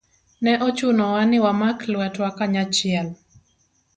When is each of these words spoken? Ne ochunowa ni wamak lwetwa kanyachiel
Ne 0.43 0.53
ochunowa 0.67 1.21
ni 1.29 1.37
wamak 1.43 1.79
lwetwa 1.93 2.27
kanyachiel 2.37 3.07